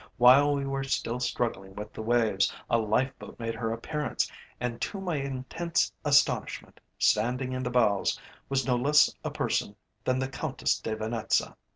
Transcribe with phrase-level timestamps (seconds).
[0.17, 4.27] While we were still struggling with the waves, a life boat made her appearance,
[4.59, 8.19] and, to my intense astonishment, standing in the bows
[8.49, 11.55] was no less a person than the Countess De Venetza.